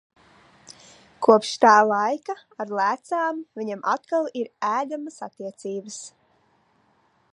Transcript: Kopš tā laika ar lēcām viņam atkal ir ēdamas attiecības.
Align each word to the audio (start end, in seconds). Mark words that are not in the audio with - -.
Kopš 1.25 1.51
tā 1.65 1.73
laika 1.89 2.35
ar 2.65 2.73
lēcām 2.79 3.43
viņam 3.61 3.85
atkal 3.93 4.31
ir 4.41 4.49
ēdamas 4.71 5.23
attiecības. 5.29 6.01